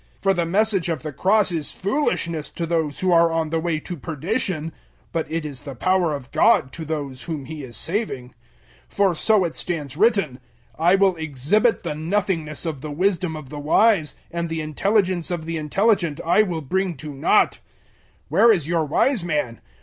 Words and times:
001:018 0.21 0.21
For 0.23 0.33
the 0.33 0.45
Message 0.47 0.89
of 0.89 1.03
the 1.03 1.13
Cross 1.13 1.51
is 1.51 1.71
foolishness 1.71 2.49
to 2.49 2.65
those 2.65 3.01
who 3.01 3.11
are 3.11 3.31
on 3.31 3.51
the 3.51 3.59
way 3.59 3.79
to 3.81 3.95
perdition, 3.95 4.73
but 5.11 5.31
it 5.31 5.45
is 5.45 5.61
the 5.61 5.75
power 5.75 6.15
of 6.15 6.31
God 6.31 6.71
to 6.73 6.83
those 6.85 7.25
whom 7.25 7.45
He 7.45 7.63
is 7.63 7.77
saving. 7.77 8.29
001:019 8.89 8.95
For 8.95 9.13
so 9.13 9.43
it 9.45 9.55
stands 9.55 9.95
written, 9.95 10.39
"I 10.75 10.95
will 10.95 11.15
exhibit 11.17 11.83
the 11.83 11.93
nothingness 11.93 12.65
of 12.65 12.81
the 12.81 12.89
wisdom 12.89 13.35
of 13.35 13.49
the 13.49 13.59
wise, 13.59 14.15
and 14.31 14.49
the 14.49 14.61
intelligence 14.61 15.29
of 15.29 15.45
the 15.45 15.57
intelligent 15.57 16.19
I 16.25 16.41
will 16.41 16.61
bring 16.61 16.97
to 16.97 17.13
nought." 17.13 17.59
001:020 17.61 17.61
Where 18.29 18.51
is 18.51 18.67
your 18.67 18.85
wise 18.85 19.23
man? 19.23 19.61